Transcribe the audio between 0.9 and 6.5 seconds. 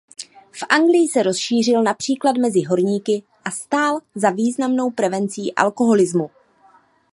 se rozšířil například mezi horníky a stál za významnou prevencí alkoholismu.